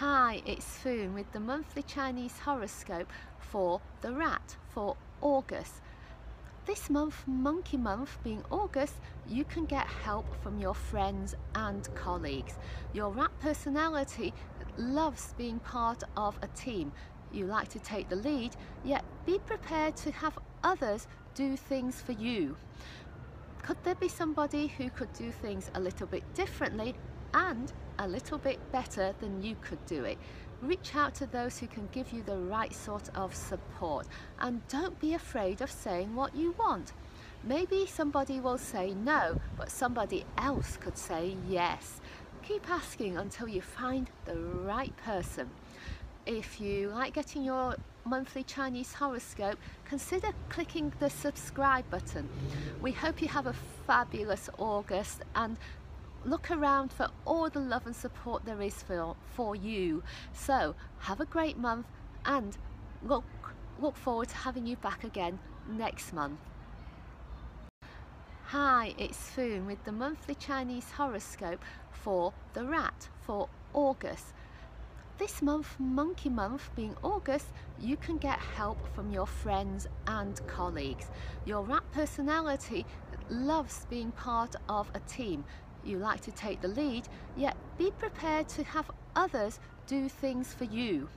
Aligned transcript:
Hi, 0.00 0.40
it's 0.46 0.78
Foon 0.78 1.12
with 1.12 1.30
the 1.32 1.40
monthly 1.40 1.82
Chinese 1.82 2.38
horoscope 2.38 3.12
for 3.38 3.82
the 4.00 4.14
rat 4.14 4.56
for 4.70 4.96
August. 5.20 5.74
This 6.64 6.88
month, 6.88 7.22
Monkey 7.26 7.76
Month, 7.76 8.16
being 8.24 8.42
August, 8.50 8.94
you 9.28 9.44
can 9.44 9.66
get 9.66 9.86
help 9.86 10.24
from 10.42 10.58
your 10.58 10.72
friends 10.72 11.34
and 11.54 11.86
colleagues. 11.94 12.54
Your 12.94 13.10
rat 13.10 13.30
personality 13.40 14.32
loves 14.78 15.34
being 15.36 15.58
part 15.58 16.02
of 16.16 16.38
a 16.40 16.46
team. 16.46 16.92
You 17.30 17.44
like 17.44 17.68
to 17.68 17.78
take 17.78 18.08
the 18.08 18.16
lead, 18.16 18.56
yet 18.82 19.04
be 19.26 19.38
prepared 19.38 19.96
to 19.96 20.12
have 20.12 20.38
others 20.64 21.08
do 21.34 21.58
things 21.58 22.00
for 22.00 22.12
you. 22.12 22.56
Could 23.62 23.84
there 23.84 23.96
be 23.96 24.08
somebody 24.08 24.68
who 24.68 24.88
could 24.88 25.12
do 25.12 25.30
things 25.30 25.70
a 25.74 25.80
little 25.80 26.06
bit 26.06 26.22
differently 26.32 26.94
and 27.34 27.72
a 27.98 28.08
little 28.08 28.38
bit 28.38 28.58
better 28.72 29.14
than 29.20 29.42
you 29.42 29.56
could 29.60 29.84
do 29.86 30.04
it. 30.04 30.18
Reach 30.62 30.94
out 30.94 31.14
to 31.16 31.26
those 31.26 31.58
who 31.58 31.66
can 31.66 31.88
give 31.92 32.12
you 32.12 32.22
the 32.22 32.36
right 32.36 32.74
sort 32.74 33.08
of 33.14 33.34
support 33.34 34.06
and 34.40 34.66
don't 34.68 34.98
be 35.00 35.14
afraid 35.14 35.60
of 35.60 35.70
saying 35.70 36.14
what 36.14 36.34
you 36.34 36.54
want. 36.58 36.92
Maybe 37.42 37.86
somebody 37.86 38.40
will 38.40 38.58
say 38.58 38.92
no, 38.92 39.40
but 39.56 39.70
somebody 39.70 40.24
else 40.36 40.76
could 40.76 40.98
say 40.98 41.36
yes. 41.48 42.00
Keep 42.42 42.68
asking 42.68 43.16
until 43.16 43.48
you 43.48 43.62
find 43.62 44.10
the 44.26 44.36
right 44.36 44.94
person. 44.98 45.48
If 46.26 46.60
you 46.60 46.90
like 46.90 47.14
getting 47.14 47.42
your 47.42 47.76
monthly 48.04 48.42
Chinese 48.42 48.92
horoscope, 48.92 49.58
consider 49.84 50.28
clicking 50.50 50.92
the 51.00 51.08
subscribe 51.08 51.88
button. 51.90 52.28
We 52.82 52.92
hope 52.92 53.22
you 53.22 53.28
have 53.28 53.46
a 53.46 53.54
fabulous 53.86 54.50
August 54.58 55.22
and 55.34 55.56
look 56.24 56.50
around 56.50 56.92
for 56.92 57.08
all 57.24 57.48
the 57.48 57.60
love 57.60 57.86
and 57.86 57.96
support 57.96 58.44
there 58.44 58.60
is 58.60 58.82
for, 58.82 59.16
for 59.34 59.56
you. 59.56 60.02
So 60.32 60.74
have 60.98 61.20
a 61.20 61.24
great 61.26 61.58
month 61.58 61.86
and 62.24 62.56
look, 63.02 63.24
look 63.80 63.96
forward 63.96 64.28
to 64.28 64.36
having 64.36 64.66
you 64.66 64.76
back 64.76 65.04
again 65.04 65.38
next 65.68 66.12
month. 66.12 66.38
Hi, 68.46 68.94
it's 68.98 69.30
Foon 69.30 69.66
with 69.66 69.84
the 69.84 69.92
monthly 69.92 70.34
Chinese 70.34 70.90
horoscope 70.90 71.62
for 71.92 72.32
the 72.52 72.64
rat 72.64 73.08
for 73.20 73.48
August. 73.72 74.34
This 75.18 75.42
month, 75.42 75.78
Monkey 75.78 76.30
Month, 76.30 76.70
being 76.74 76.96
August, 77.04 77.48
you 77.78 77.96
can 77.96 78.16
get 78.16 78.38
help 78.38 78.78
from 78.94 79.12
your 79.12 79.26
friends 79.26 79.86
and 80.06 80.40
colleagues. 80.46 81.10
Your 81.44 81.62
rat 81.62 81.84
personality 81.92 82.86
loves 83.28 83.86
being 83.90 84.10
part 84.12 84.56
of 84.68 84.90
a 84.94 85.00
team 85.00 85.44
you 85.84 85.98
like 85.98 86.20
to 86.22 86.32
take 86.32 86.60
the 86.60 86.68
lead, 86.68 87.08
yet 87.36 87.56
be 87.78 87.90
prepared 87.92 88.48
to 88.50 88.64
have 88.64 88.90
others 89.16 89.60
do 89.86 90.08
things 90.08 90.52
for 90.52 90.64
you. 90.64 91.08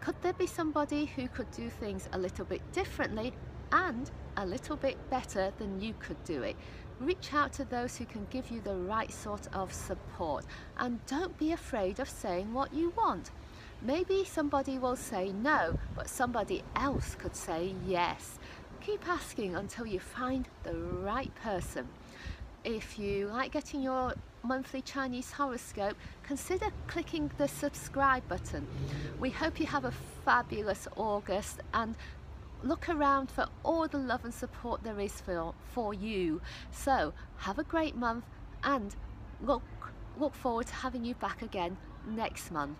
Could 0.00 0.20
there 0.22 0.32
be 0.32 0.46
somebody 0.46 1.06
who 1.06 1.28
could 1.28 1.50
do 1.50 1.68
things 1.68 2.08
a 2.12 2.18
little 2.18 2.44
bit 2.44 2.62
differently 2.72 3.32
and 3.72 4.10
a 4.36 4.46
little 4.46 4.76
bit 4.76 4.96
better 5.10 5.52
than 5.58 5.80
you 5.80 5.94
could 5.98 6.22
do 6.24 6.42
it? 6.42 6.56
Reach 7.00 7.34
out 7.34 7.52
to 7.54 7.64
those 7.64 7.96
who 7.96 8.06
can 8.06 8.26
give 8.30 8.50
you 8.50 8.60
the 8.60 8.74
right 8.74 9.12
sort 9.12 9.48
of 9.52 9.72
support 9.72 10.46
and 10.78 11.04
don't 11.06 11.36
be 11.36 11.52
afraid 11.52 12.00
of 12.00 12.08
saying 12.08 12.54
what 12.54 12.72
you 12.72 12.92
want. 12.96 13.30
Maybe 13.82 14.24
somebody 14.24 14.78
will 14.78 14.96
say 14.96 15.32
no, 15.32 15.78
but 15.94 16.08
somebody 16.08 16.62
else 16.74 17.14
could 17.14 17.36
say 17.36 17.74
yes. 17.86 18.38
Keep 18.80 19.06
asking 19.08 19.56
until 19.56 19.86
you 19.86 20.00
find 20.00 20.48
the 20.62 20.74
right 20.74 21.34
person. 21.34 21.88
If 22.66 22.98
you 22.98 23.28
like 23.28 23.52
getting 23.52 23.80
your 23.80 24.12
monthly 24.42 24.82
Chinese 24.82 25.30
horoscope, 25.30 25.96
consider 26.24 26.66
clicking 26.88 27.30
the 27.38 27.46
subscribe 27.46 28.26
button. 28.26 28.66
We 29.20 29.30
hope 29.30 29.60
you 29.60 29.66
have 29.66 29.84
a 29.84 29.92
fabulous 30.24 30.88
August 30.96 31.60
and 31.72 31.94
look 32.64 32.88
around 32.88 33.30
for 33.30 33.46
all 33.62 33.86
the 33.86 33.98
love 33.98 34.24
and 34.24 34.34
support 34.34 34.82
there 34.82 34.98
is 34.98 35.12
for, 35.20 35.54
for 35.72 35.94
you. 35.94 36.40
So 36.72 37.14
have 37.36 37.60
a 37.60 37.62
great 37.62 37.94
month 37.94 38.24
and 38.64 38.96
look, 39.40 39.62
look 40.18 40.34
forward 40.34 40.66
to 40.66 40.74
having 40.74 41.04
you 41.04 41.14
back 41.14 41.42
again 41.42 41.76
next 42.04 42.50
month. 42.50 42.78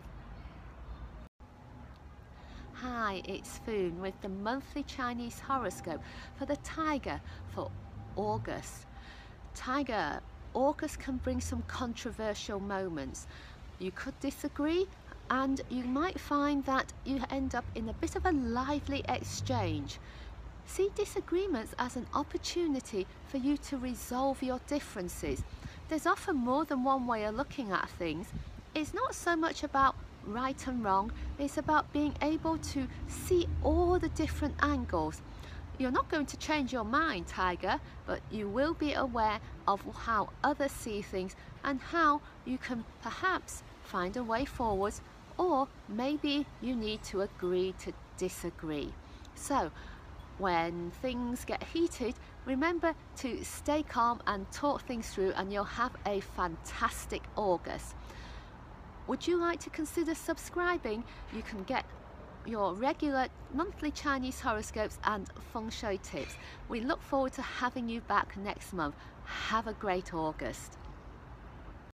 Hi, 2.72 3.22
it's 3.24 3.58
Foon 3.58 4.00
with 4.00 4.20
the 4.20 4.30
monthly 4.30 4.82
Chinese 4.82 5.38
horoscope 5.38 6.00
for 6.36 6.44
the 6.44 6.56
Tiger 6.56 7.20
for 7.54 7.70
August. 8.16 8.86
Tiger, 9.56 10.20
August 10.52 11.00
can 11.00 11.16
bring 11.16 11.40
some 11.40 11.62
controversial 11.62 12.60
moments. 12.60 13.26
You 13.78 13.90
could 13.90 14.18
disagree 14.20 14.86
and 15.30 15.60
you 15.70 15.82
might 15.84 16.20
find 16.20 16.64
that 16.66 16.92
you 17.04 17.22
end 17.30 17.54
up 17.54 17.64
in 17.74 17.88
a 17.88 17.94
bit 17.94 18.14
of 18.16 18.26
a 18.26 18.32
lively 18.32 19.02
exchange. 19.08 19.98
See 20.66 20.90
disagreements 20.94 21.74
as 21.78 21.96
an 21.96 22.06
opportunity 22.12 23.06
for 23.28 23.38
you 23.38 23.56
to 23.56 23.78
resolve 23.78 24.42
your 24.42 24.60
differences. 24.68 25.42
There's 25.88 26.06
often 26.06 26.36
more 26.36 26.66
than 26.66 26.84
one 26.84 27.06
way 27.06 27.24
of 27.24 27.34
looking 27.34 27.72
at 27.72 27.88
things. 27.88 28.28
It's 28.74 28.92
not 28.92 29.14
so 29.14 29.36
much 29.36 29.64
about 29.64 29.96
right 30.26 30.66
and 30.66 30.84
wrong, 30.84 31.12
it's 31.38 31.56
about 31.56 31.92
being 31.92 32.14
able 32.20 32.58
to 32.58 32.86
see 33.08 33.48
all 33.62 33.98
the 33.98 34.10
different 34.10 34.56
angles 34.60 35.22
you're 35.78 35.90
not 35.90 36.08
going 36.08 36.26
to 36.26 36.36
change 36.36 36.72
your 36.72 36.84
mind, 36.84 37.26
Tiger, 37.26 37.80
but 38.06 38.20
you 38.30 38.48
will 38.48 38.74
be 38.74 38.94
aware 38.94 39.40
of 39.68 39.80
how 39.94 40.30
others 40.42 40.72
see 40.72 41.02
things 41.02 41.36
and 41.64 41.80
how 41.80 42.20
you 42.44 42.58
can 42.58 42.84
perhaps 43.02 43.62
find 43.82 44.16
a 44.16 44.22
way 44.22 44.44
forward 44.44 44.94
or 45.38 45.68
maybe 45.88 46.46
you 46.60 46.74
need 46.74 47.02
to 47.04 47.20
agree 47.20 47.74
to 47.80 47.92
disagree. 48.16 48.92
So, 49.34 49.70
when 50.38 50.90
things 51.02 51.44
get 51.44 51.62
heated, 51.62 52.14
remember 52.44 52.94
to 53.18 53.44
stay 53.44 53.82
calm 53.82 54.20
and 54.26 54.50
talk 54.52 54.82
things 54.82 55.10
through 55.10 55.32
and 55.36 55.52
you'll 55.52 55.64
have 55.64 55.92
a 56.06 56.20
fantastic 56.20 57.22
August. 57.36 57.94
Would 59.06 59.26
you 59.26 59.36
like 59.36 59.60
to 59.60 59.70
consider 59.70 60.14
subscribing? 60.14 61.04
You 61.34 61.42
can 61.42 61.62
get 61.62 61.84
your 62.48 62.74
regular 62.74 63.28
monthly 63.52 63.90
Chinese 63.90 64.40
horoscopes 64.40 64.98
and 65.04 65.28
feng 65.52 65.70
shui 65.70 65.98
tips. 65.98 66.36
We 66.68 66.80
look 66.80 67.02
forward 67.02 67.32
to 67.34 67.42
having 67.42 67.88
you 67.88 68.00
back 68.02 68.36
next 68.36 68.72
month. 68.72 68.94
Have 69.24 69.66
a 69.66 69.72
great 69.72 70.14
August. 70.14 70.78